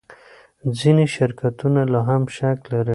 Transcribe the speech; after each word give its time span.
ځینې 0.77 1.05
شرکتونه 1.15 1.81
لا 1.91 2.01
هم 2.09 2.23
شک 2.37 2.59
لري. 2.71 2.89